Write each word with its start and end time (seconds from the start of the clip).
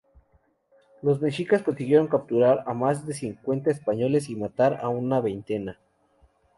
Los 1.03 1.21
mexicas 1.21 1.61
consiguieron 1.61 2.07
capturar 2.07 2.63
a 2.65 2.73
más 2.73 3.05
de 3.05 3.13
cincuenta 3.13 3.69
españoles, 3.69 4.29
y 4.29 4.35
matar 4.35 4.79
a 4.81 4.89
una 4.89 5.19
veintena. 5.21 5.77